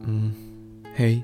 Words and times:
Hmm, 0.00 0.32
hey, 0.96 1.20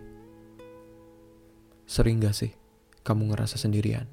sering 1.89 2.21
gak 2.21 2.37
sih 2.37 2.53
kamu 3.01 3.33
ngerasa 3.33 3.57
sendirian? 3.57 4.05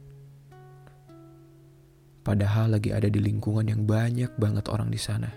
Padahal 2.25 2.73
lagi 2.73 2.89
ada 2.89 3.05
di 3.05 3.21
lingkungan 3.21 3.69
yang 3.69 3.85
banyak 3.85 4.33
banget 4.41 4.65
orang 4.73 4.89
di 4.89 4.97
sana. 4.97 5.29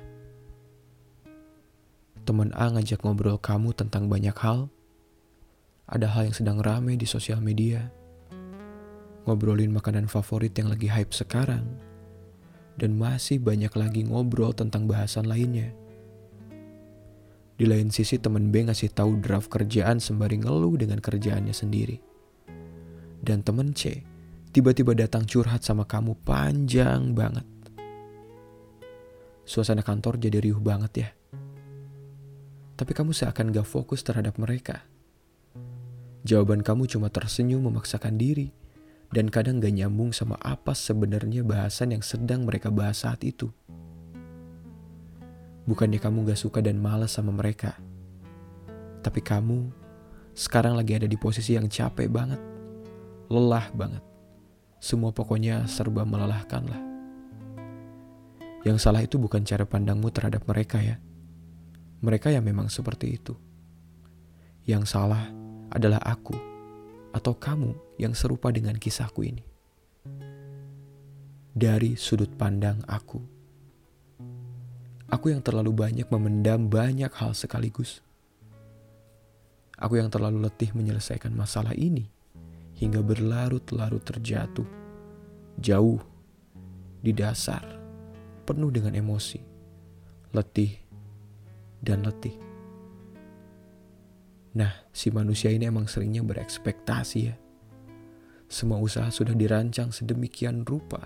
Temen 2.24 2.48
A 2.56 2.72
ngajak 2.72 3.04
ngobrol 3.04 3.36
kamu 3.36 3.76
tentang 3.76 4.08
banyak 4.08 4.32
hal. 4.40 4.72
Ada 5.84 6.08
hal 6.12 6.32
yang 6.32 6.36
sedang 6.36 6.58
rame 6.64 6.96
di 6.96 7.04
sosial 7.04 7.44
media. 7.44 7.92
Ngobrolin 9.28 9.72
makanan 9.72 10.08
favorit 10.08 10.56
yang 10.56 10.72
lagi 10.72 10.88
hype 10.88 11.12
sekarang. 11.12 11.64
Dan 12.80 12.96
masih 12.96 13.36
banyak 13.36 13.72
lagi 13.76 14.08
ngobrol 14.08 14.56
tentang 14.56 14.88
bahasan 14.88 15.28
lainnya. 15.28 15.72
Di 17.58 17.66
lain 17.66 17.90
sisi 17.90 18.22
temen 18.22 18.54
B 18.54 18.70
ngasih 18.70 18.94
tahu 18.94 19.18
draft 19.18 19.50
kerjaan 19.50 19.98
sembari 19.98 20.38
ngeluh 20.38 20.78
dengan 20.78 21.02
kerjaannya 21.02 21.50
sendiri. 21.50 21.98
Dan 23.18 23.42
temen 23.42 23.74
C 23.74 24.06
tiba-tiba 24.54 24.94
datang 24.94 25.26
curhat 25.26 25.66
sama 25.66 25.82
kamu 25.82 26.14
panjang 26.22 27.18
banget. 27.18 27.42
Suasana 29.42 29.82
kantor 29.82 30.22
jadi 30.22 30.38
riuh 30.38 30.62
banget 30.62 30.92
ya. 31.02 31.10
Tapi 32.78 32.94
kamu 32.94 33.10
seakan 33.10 33.50
gak 33.50 33.66
fokus 33.66 34.06
terhadap 34.06 34.38
mereka. 34.38 34.86
Jawaban 36.22 36.62
kamu 36.62 36.86
cuma 36.86 37.10
tersenyum 37.10 37.66
memaksakan 37.66 38.14
diri 38.22 38.54
dan 39.10 39.26
kadang 39.34 39.58
gak 39.58 39.74
nyambung 39.74 40.14
sama 40.14 40.38
apa 40.46 40.78
sebenarnya 40.78 41.42
bahasan 41.42 41.90
yang 41.90 42.06
sedang 42.06 42.46
mereka 42.46 42.70
bahas 42.70 43.02
saat 43.02 43.26
itu. 43.26 43.50
Bukannya 45.68 46.00
kamu 46.00 46.32
gak 46.32 46.40
suka 46.40 46.64
dan 46.64 46.80
malas 46.80 47.12
sama 47.12 47.28
mereka. 47.28 47.76
Tapi 49.04 49.20
kamu 49.20 49.68
sekarang 50.32 50.72
lagi 50.80 50.96
ada 50.96 51.04
di 51.04 51.20
posisi 51.20 51.60
yang 51.60 51.68
capek 51.68 52.08
banget. 52.08 52.40
Lelah 53.28 53.68
banget. 53.76 54.00
Semua 54.80 55.12
pokoknya 55.12 55.68
serba 55.68 56.08
melelahkan 56.08 56.64
lah. 56.64 56.82
Yang 58.64 58.78
salah 58.80 59.04
itu 59.04 59.20
bukan 59.20 59.44
cara 59.44 59.68
pandangmu 59.68 60.08
terhadap 60.08 60.48
mereka 60.48 60.80
ya. 60.80 60.96
Mereka 62.00 62.32
yang 62.32 62.48
memang 62.48 62.72
seperti 62.72 63.20
itu. 63.20 63.36
Yang 64.64 64.88
salah 64.88 65.28
adalah 65.68 66.00
aku 66.00 66.32
atau 67.12 67.36
kamu 67.36 67.76
yang 68.00 68.16
serupa 68.16 68.48
dengan 68.48 68.76
kisahku 68.80 69.20
ini. 69.20 69.44
Dari 71.52 71.92
sudut 71.98 72.32
pandang 72.40 72.80
aku. 72.88 73.37
Aku 75.08 75.32
yang 75.32 75.40
terlalu 75.40 75.72
banyak 75.72 76.04
memendam 76.12 76.68
banyak 76.68 77.08
hal 77.16 77.32
sekaligus. 77.32 78.04
Aku 79.80 79.96
yang 79.96 80.12
terlalu 80.12 80.44
letih 80.44 80.76
menyelesaikan 80.76 81.32
masalah 81.32 81.72
ini 81.72 82.12
hingga 82.76 83.00
berlarut-larut 83.00 84.04
terjatuh, 84.04 84.68
jauh 85.56 86.04
di 87.00 87.16
dasar, 87.16 87.64
penuh 88.44 88.68
dengan 88.68 88.92
emosi, 88.92 89.40
letih, 90.36 90.76
dan 91.80 92.04
letih. 92.04 92.36
Nah, 94.60 94.92
si 94.92 95.08
manusia 95.08 95.48
ini 95.48 95.72
emang 95.72 95.88
seringnya 95.88 96.20
berekspektasi 96.20 97.18
ya. 97.32 97.36
Semua 98.44 98.76
usaha 98.76 99.08
sudah 99.08 99.32
dirancang 99.32 99.88
sedemikian 99.88 100.68
rupa. 100.68 101.00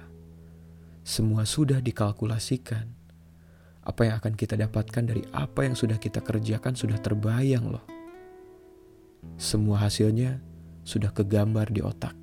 Semua 1.07 1.47
sudah 1.47 1.79
dikalkulasikan 1.79 3.02
apa 3.83 4.01
yang 4.07 4.15
akan 4.23 4.35
kita 4.39 4.55
dapatkan 4.55 5.03
dari 5.03 5.23
apa 5.35 5.67
yang 5.67 5.75
sudah 5.75 5.99
kita 5.99 6.23
kerjakan 6.23 6.79
sudah 6.79 6.99
terbayang 7.03 7.67
loh. 7.67 7.83
Semua 9.39 9.83
hasilnya 9.83 10.39
sudah 10.87 11.11
kegambar 11.11 11.71
di 11.71 11.83
otak. 11.83 12.15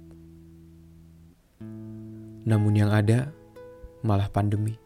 Namun 2.48 2.74
yang 2.80 2.92
ada 2.92 3.32
malah 4.04 4.32
pandemi. 4.32 4.80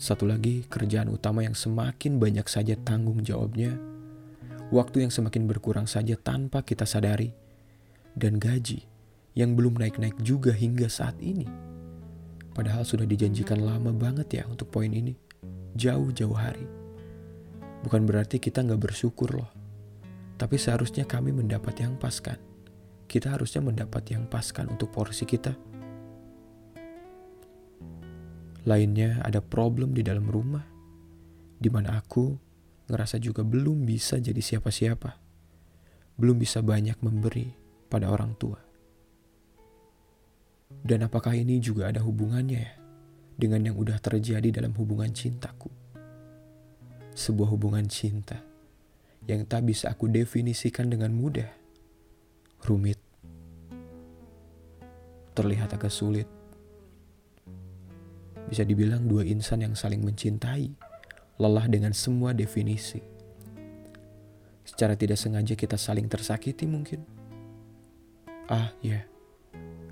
Satu 0.00 0.26
lagi 0.26 0.66
kerjaan 0.66 1.12
utama 1.12 1.46
yang 1.46 1.54
semakin 1.54 2.18
banyak 2.18 2.48
saja 2.50 2.74
tanggung 2.74 3.22
jawabnya, 3.22 3.78
waktu 4.74 5.06
yang 5.06 5.12
semakin 5.14 5.46
berkurang 5.46 5.86
saja 5.86 6.18
tanpa 6.18 6.66
kita 6.66 6.88
sadari, 6.88 7.30
dan 8.18 8.42
gaji 8.42 8.82
yang 9.38 9.54
belum 9.54 9.78
naik-naik 9.78 10.18
juga 10.18 10.50
hingga 10.50 10.90
saat 10.90 11.16
ini. 11.22 11.71
Padahal 12.52 12.84
sudah 12.84 13.08
dijanjikan 13.08 13.64
lama 13.64 13.92
banget 13.96 14.40
ya 14.40 14.44
untuk 14.44 14.68
poin 14.68 14.92
ini. 14.92 15.16
Jauh-jauh 15.72 16.36
hari. 16.36 16.68
Bukan 17.82 18.04
berarti 18.04 18.36
kita 18.36 18.60
nggak 18.60 18.92
bersyukur 18.92 19.32
loh. 19.32 19.50
Tapi 20.36 20.60
seharusnya 20.60 21.08
kami 21.08 21.32
mendapat 21.32 21.80
yang 21.80 21.96
pas 21.96 22.20
kan. 22.20 22.36
Kita 23.08 23.32
harusnya 23.36 23.64
mendapat 23.64 24.04
yang 24.12 24.28
pas 24.28 24.44
kan 24.52 24.68
untuk 24.68 24.92
porsi 24.92 25.24
kita. 25.24 25.56
Lainnya 28.68 29.18
ada 29.26 29.42
problem 29.42 29.96
di 29.96 30.04
dalam 30.04 30.28
rumah. 30.28 30.70
di 31.62 31.70
mana 31.70 31.94
aku 31.94 32.34
ngerasa 32.90 33.22
juga 33.22 33.46
belum 33.46 33.86
bisa 33.86 34.18
jadi 34.18 34.42
siapa-siapa. 34.42 35.14
Belum 36.18 36.34
bisa 36.34 36.58
banyak 36.58 36.98
memberi 37.06 37.54
pada 37.86 38.10
orang 38.10 38.34
tua. 38.34 38.71
Dan 40.80 41.06
apakah 41.06 41.36
ini 41.36 41.62
juga 41.62 41.92
ada 41.92 42.02
hubungannya 42.02 42.58
ya 42.58 42.74
dengan 43.38 43.62
yang 43.66 43.76
udah 43.78 43.98
terjadi 44.02 44.62
dalam 44.62 44.74
hubungan 44.74 45.10
cintaku? 45.14 45.70
Sebuah 47.12 47.52
hubungan 47.52 47.86
cinta 47.86 48.40
yang 49.30 49.46
tak 49.46 49.62
bisa 49.68 49.92
aku 49.94 50.10
definisikan 50.10 50.90
dengan 50.90 51.14
mudah. 51.14 51.46
Rumit. 52.66 52.98
Terlihat 55.38 55.74
agak 55.76 55.92
sulit. 55.92 56.26
Bisa 58.50 58.66
dibilang 58.66 59.06
dua 59.06 59.22
insan 59.22 59.62
yang 59.62 59.78
saling 59.78 60.02
mencintai, 60.02 60.74
lelah 61.38 61.66
dengan 61.70 61.94
semua 61.94 62.34
definisi. 62.34 63.00
Secara 64.66 64.98
tidak 64.98 65.18
sengaja 65.18 65.54
kita 65.54 65.78
saling 65.78 66.10
tersakiti 66.10 66.66
mungkin. 66.66 67.06
Ah, 68.50 68.74
ya. 68.82 69.02
Yeah 69.02 69.11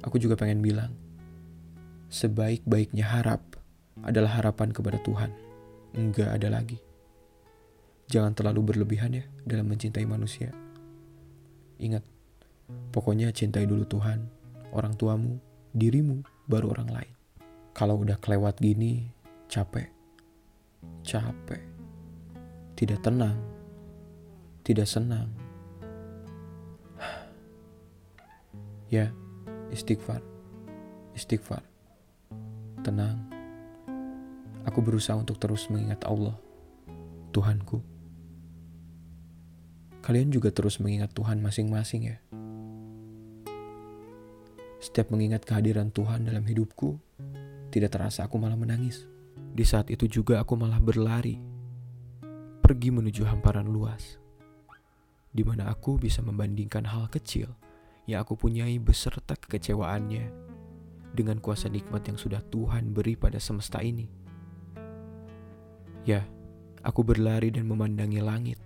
aku 0.04 0.16
juga 0.20 0.36
pengen 0.36 0.64
bilang, 0.64 0.92
sebaik-baiknya 2.10 3.06
harap 3.06 3.40
adalah 4.04 4.40
harapan 4.40 4.72
kepada 4.72 4.98
Tuhan. 5.00 5.30
Enggak 5.94 6.36
ada 6.38 6.48
lagi. 6.50 6.78
Jangan 8.10 8.34
terlalu 8.34 8.74
berlebihan 8.74 9.14
ya 9.14 9.24
dalam 9.46 9.70
mencintai 9.70 10.02
manusia. 10.06 10.50
Ingat, 11.78 12.02
pokoknya 12.90 13.30
cintai 13.30 13.64
dulu 13.70 13.86
Tuhan, 13.86 14.26
orang 14.74 14.98
tuamu, 14.98 15.38
dirimu, 15.72 16.26
baru 16.50 16.74
orang 16.74 16.90
lain. 16.90 17.14
Kalau 17.70 18.02
udah 18.02 18.18
kelewat 18.18 18.58
gini, 18.58 19.06
capek. 19.46 19.88
Capek. 21.06 21.62
Tidak 22.74 22.98
tenang. 22.98 23.38
Tidak 24.66 24.84
senang. 24.84 25.30
ya, 28.94 29.14
Istighfar, 29.70 30.18
istighfar, 31.14 31.62
tenang. 32.82 33.22
Aku 34.66 34.82
berusaha 34.82 35.14
untuk 35.14 35.38
terus 35.38 35.70
mengingat 35.70 36.02
Allah, 36.10 36.34
Tuhanku. 37.30 37.78
Kalian 40.02 40.34
juga 40.34 40.50
terus 40.50 40.82
mengingat 40.82 41.14
Tuhan 41.14 41.38
masing-masing 41.38 42.02
ya. 42.10 42.18
Setiap 44.82 45.14
mengingat 45.14 45.46
kehadiran 45.46 45.94
Tuhan 45.94 46.26
dalam 46.26 46.42
hidupku, 46.42 46.98
tidak 47.70 47.94
terasa 47.94 48.26
aku 48.26 48.42
malah 48.42 48.58
menangis. 48.58 49.06
Di 49.54 49.62
saat 49.62 49.86
itu 49.86 50.10
juga 50.10 50.42
aku 50.42 50.58
malah 50.58 50.82
berlari, 50.82 51.38
pergi 52.58 52.90
menuju 52.90 53.22
hamparan 53.22 53.70
luas, 53.70 54.18
di 55.30 55.46
mana 55.46 55.70
aku 55.70 55.94
bisa 55.94 56.26
membandingkan 56.26 56.90
hal 56.90 57.06
kecil 57.06 57.54
yang 58.10 58.26
aku 58.26 58.34
punyai 58.34 58.74
beserta 58.82 59.38
kekecewaannya 59.38 60.50
dengan 61.14 61.38
kuasa 61.38 61.70
nikmat 61.70 62.06
yang 62.10 62.18
sudah 62.18 62.42
Tuhan 62.50 62.90
beri 62.90 63.14
pada 63.14 63.38
semesta 63.38 63.78
ini. 63.78 64.10
Ya, 66.02 66.26
aku 66.82 67.06
berlari 67.06 67.54
dan 67.54 67.70
memandangi 67.70 68.18
langit. 68.18 68.58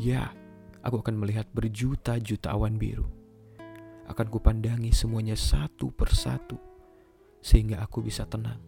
Ya, 0.00 0.32
aku 0.80 1.04
akan 1.04 1.20
melihat 1.20 1.44
berjuta-juta 1.52 2.56
awan 2.56 2.80
biru. 2.80 3.04
Akan 4.06 4.30
kupandangi 4.30 4.94
semuanya 4.94 5.34
satu 5.34 5.90
persatu 5.90 6.56
sehingga 7.42 7.82
aku 7.84 8.00
bisa 8.00 8.24
tenang. 8.24 8.62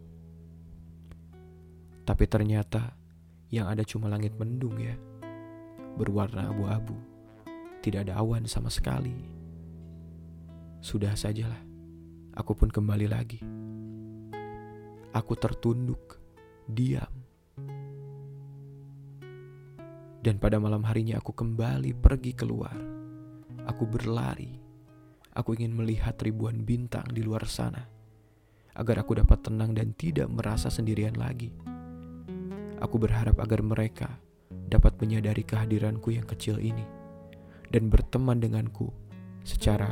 Tapi 2.02 2.24
ternyata 2.26 2.96
yang 3.48 3.70
ada 3.70 3.86
cuma 3.86 4.10
langit 4.12 4.34
mendung 4.36 4.76
ya, 4.76 4.98
berwarna 5.94 6.50
abu-abu. 6.50 6.96
Tidak 7.78 8.02
ada 8.02 8.18
awan 8.18 8.44
sama 8.50 8.68
sekali. 8.68 9.37
Sudah 10.78 11.18
sajalah, 11.18 11.58
aku 12.38 12.54
pun 12.54 12.70
kembali 12.70 13.10
lagi. 13.10 13.42
Aku 15.10 15.34
tertunduk, 15.34 16.22
diam. 16.70 17.10
Dan 20.22 20.38
pada 20.38 20.62
malam 20.62 20.86
harinya 20.86 21.18
aku 21.18 21.34
kembali 21.34 21.98
pergi 21.98 22.30
keluar. 22.30 22.78
Aku 23.66 23.90
berlari. 23.90 24.54
Aku 25.34 25.58
ingin 25.58 25.74
melihat 25.74 26.14
ribuan 26.22 26.62
bintang 26.62 27.10
di 27.10 27.26
luar 27.26 27.50
sana. 27.50 27.82
Agar 28.78 29.02
aku 29.02 29.18
dapat 29.18 29.42
tenang 29.42 29.74
dan 29.74 29.98
tidak 29.98 30.30
merasa 30.30 30.70
sendirian 30.70 31.18
lagi. 31.18 31.50
Aku 32.78 33.02
berharap 33.02 33.42
agar 33.42 33.66
mereka 33.66 34.14
dapat 34.70 34.94
menyadari 35.02 35.42
kehadiranku 35.42 36.14
yang 36.14 36.22
kecil 36.22 36.62
ini 36.62 36.86
dan 37.74 37.90
berteman 37.90 38.38
denganku 38.38 38.94
secara 39.42 39.90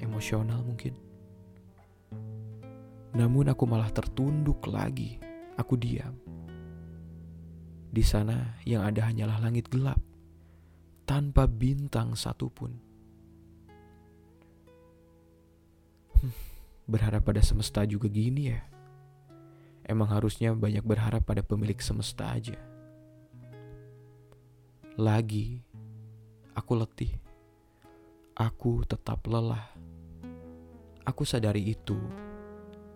emosional 0.00 0.60
mungkin. 0.64 0.94
Namun 3.16 3.48
aku 3.48 3.64
malah 3.64 3.88
tertunduk 3.88 4.68
lagi. 4.68 5.16
Aku 5.56 5.72
diam. 5.80 6.12
Di 7.88 8.04
sana 8.04 8.60
yang 8.68 8.84
ada 8.84 9.08
hanyalah 9.08 9.40
langit 9.40 9.72
gelap, 9.72 9.96
tanpa 11.08 11.48
bintang 11.48 12.12
satupun. 12.12 12.76
Hmm, 16.12 16.34
berharap 16.84 17.24
pada 17.24 17.40
semesta 17.40 17.88
juga 17.88 18.12
gini 18.12 18.52
ya. 18.52 18.60
Emang 19.86 20.10
harusnya 20.12 20.52
banyak 20.52 20.84
berharap 20.84 21.24
pada 21.24 21.40
pemilik 21.40 21.78
semesta 21.80 22.36
aja. 22.36 22.58
Lagi, 24.98 25.62
aku 26.52 26.72
letih. 26.76 27.16
Aku 28.36 28.84
tetap 28.84 29.24
lelah. 29.24 29.75
Aku 31.06 31.22
sadari 31.22 31.70
itu, 31.70 31.94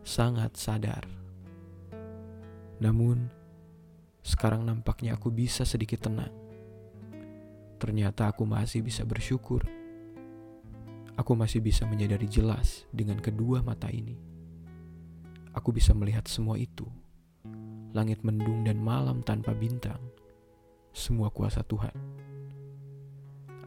sangat 0.02 0.58
sadar. 0.58 1.06
Namun, 2.82 3.30
sekarang 4.26 4.66
nampaknya 4.66 5.14
aku 5.14 5.30
bisa 5.30 5.62
sedikit 5.62 6.10
tenang. 6.10 6.34
Ternyata 7.78 8.34
aku 8.34 8.42
masih 8.42 8.82
bisa 8.82 9.06
bersyukur. 9.06 9.62
Aku 11.14 11.38
masih 11.38 11.62
bisa 11.62 11.86
menyadari 11.86 12.26
jelas 12.26 12.82
dengan 12.90 13.22
kedua 13.22 13.62
mata 13.62 13.86
ini. 13.86 14.18
Aku 15.54 15.70
bisa 15.70 15.94
melihat 15.94 16.26
semua 16.26 16.58
itu. 16.58 16.90
Langit 17.94 18.26
mendung 18.26 18.66
dan 18.66 18.82
malam 18.82 19.22
tanpa 19.22 19.54
bintang. 19.54 20.02
Semua 20.90 21.30
kuasa 21.30 21.62
Tuhan. 21.62 21.94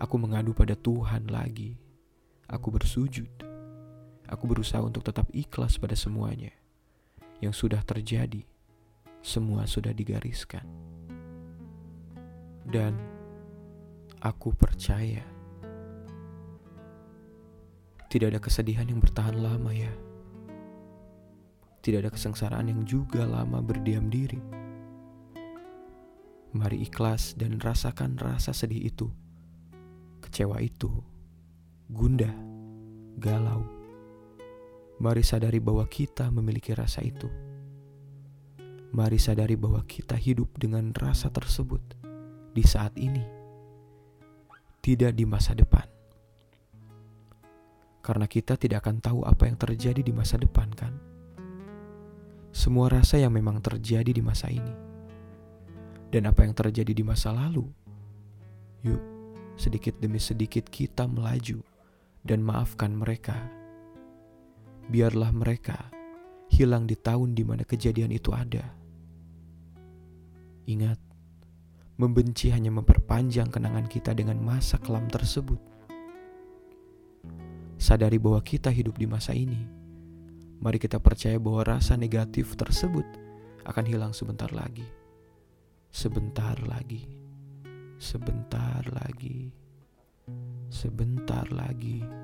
Aku 0.04 0.20
mengadu 0.20 0.52
pada 0.52 0.76
Tuhan 0.76 1.32
lagi. 1.32 1.80
Aku 2.52 2.76
bersujud. 2.76 3.53
Aku 4.32 4.48
berusaha 4.48 4.80
untuk 4.80 5.04
tetap 5.04 5.28
ikhlas 5.36 5.76
pada 5.76 5.96
semuanya 5.98 6.52
yang 7.44 7.52
sudah 7.52 7.84
terjadi 7.84 8.48
semua 9.24 9.64
sudah 9.64 9.96
digariskan. 9.96 10.64
Dan 12.64 12.96
aku 14.24 14.56
percaya 14.56 15.24
tidak 18.08 18.38
ada 18.38 18.42
kesedihan 18.44 18.86
yang 18.86 19.02
bertahan 19.02 19.42
lama 19.42 19.74
ya. 19.74 19.90
Tidak 21.84 22.00
ada 22.00 22.14
kesengsaraan 22.14 22.70
yang 22.70 22.86
juga 22.88 23.28
lama 23.28 23.60
berdiam 23.60 24.08
diri. 24.08 24.40
Mari 26.54 26.86
ikhlas 26.86 27.34
dan 27.34 27.58
rasakan 27.58 28.16
rasa 28.22 28.54
sedih 28.54 28.88
itu. 28.88 29.10
Kecewa 30.22 30.62
itu, 30.62 30.94
gundah, 31.90 32.32
galau. 33.18 33.83
Mari 35.04 35.20
sadari 35.20 35.60
bahwa 35.60 35.84
kita 35.84 36.32
memiliki 36.32 36.72
rasa 36.72 37.04
itu 37.04 37.28
Mari 38.94 39.18
sadari 39.18 39.58
bahwa 39.58 39.82
kita 39.90 40.14
hidup 40.14 40.54
dengan 40.54 40.94
rasa 40.94 41.34
tersebut 41.34 41.82
di 42.54 42.62
saat 42.62 42.94
ini, 42.94 43.26
tidak 44.86 45.18
di 45.18 45.26
masa 45.26 45.58
depan. 45.58 45.90
Karena 48.06 48.30
kita 48.30 48.54
tidak 48.54 48.86
akan 48.86 49.02
tahu 49.02 49.20
apa 49.26 49.50
yang 49.50 49.58
terjadi 49.58 50.06
di 50.06 50.14
masa 50.14 50.38
depan, 50.38 50.70
kan? 50.78 50.94
Semua 52.54 52.86
rasa 52.86 53.18
yang 53.18 53.34
memang 53.34 53.66
terjadi 53.66 54.14
di 54.14 54.22
masa 54.22 54.54
ini, 54.54 54.74
dan 56.14 56.30
apa 56.30 56.46
yang 56.46 56.54
terjadi 56.54 56.94
di 56.94 57.02
masa 57.02 57.34
lalu. 57.34 57.66
Yuk, 58.86 59.02
sedikit 59.58 59.98
demi 59.98 60.22
sedikit 60.22 60.70
kita 60.70 61.10
melaju 61.10 61.66
dan 62.22 62.46
maafkan 62.46 62.94
mereka. 62.94 63.63
Biarlah 64.94 65.34
mereka 65.34 65.90
hilang 66.54 66.86
di 66.86 66.94
tahun 66.94 67.34
di 67.34 67.42
mana 67.42 67.66
kejadian 67.66 68.14
itu 68.14 68.30
ada 68.30 68.84
Ingat, 70.64 70.96
membenci 72.00 72.48
hanya 72.48 72.72
memperpanjang 72.72 73.52
kenangan 73.52 73.84
kita 73.84 74.16
dengan 74.16 74.40
masa 74.40 74.80
kelam 74.80 75.12
tersebut. 75.12 75.60
Sadari 77.76 78.16
bahwa 78.16 78.40
kita 78.40 78.72
hidup 78.72 78.96
di 78.96 79.04
masa 79.04 79.36
ini. 79.36 79.60
Mari 80.64 80.80
kita 80.80 81.04
percaya 81.04 81.36
bahwa 81.36 81.68
rasa 81.68 82.00
negatif 82.00 82.56
tersebut 82.56 83.04
akan 83.68 83.84
hilang 83.84 84.16
sebentar 84.16 84.48
lagi. 84.56 84.88
Sebentar 85.92 86.56
lagi. 86.64 87.04
Sebentar 88.00 88.88
lagi. 88.88 89.52
Sebentar 90.72 91.44
lagi. 91.52 92.23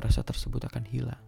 Rasa 0.00 0.24
tersebut 0.24 0.64
akan 0.64 0.84
hilang. 0.88 1.22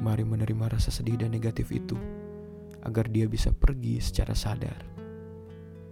Mari 0.00 0.24
menerima 0.24 0.72
rasa 0.72 0.88
sedih 0.88 1.20
dan 1.20 1.28
negatif 1.36 1.68
itu, 1.68 1.94
agar 2.80 3.04
dia 3.12 3.28
bisa 3.28 3.52
pergi 3.52 4.00
secara 4.00 4.32
sadar, 4.32 4.80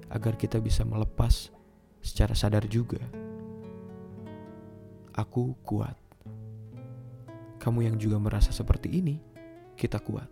agar 0.09 0.41
kita 0.41 0.65
bisa 0.65 0.83
melepas 0.89 1.53
secara 2.01 2.33
sadar 2.33 2.65
juga. 2.73 3.05
Aku 5.13 5.61
kuat. 5.61 5.95
Kamu 7.61 7.85
yang 7.85 8.01
juga 8.01 8.17
merasa 8.17 8.49
seperti 8.49 8.97
ini, 8.97 9.21
kita 9.77 10.01
kuat. 10.01 10.29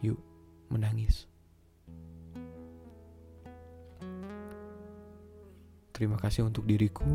Yuk, 0.00 0.18
menangis. 0.72 1.28
Terima 5.98 6.14
kasih 6.14 6.46
untuk 6.46 6.62
diriku 6.62 7.10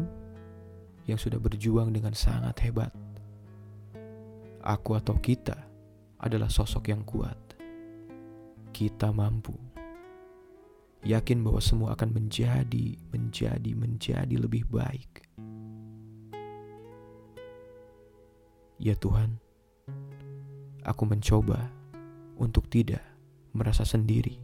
yang 1.07 1.15
sudah 1.15 1.39
berjuang 1.39 1.95
dengan 1.95 2.11
sangat 2.11 2.59
hebat 2.67 2.91
aku 4.63 4.95
atau 4.95 5.19
kita 5.19 5.59
adalah 6.23 6.47
sosok 6.47 6.87
yang 6.89 7.03
kuat. 7.03 7.35
Kita 8.71 9.11
mampu. 9.11 9.53
Yakin 11.03 11.43
bahwa 11.43 11.59
semua 11.59 11.89
akan 11.99 12.15
menjadi, 12.15 12.95
menjadi, 13.11 13.71
menjadi 13.75 14.35
lebih 14.39 14.63
baik. 14.71 15.27
Ya 18.79 18.95
Tuhan, 18.95 19.35
aku 20.87 21.03
mencoba 21.03 21.67
untuk 22.39 22.71
tidak 22.71 23.03
merasa 23.51 23.83
sendiri. 23.83 24.42